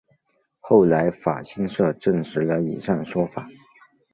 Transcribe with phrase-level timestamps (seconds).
[0.59, 3.47] 后来法新社证实了以上说法。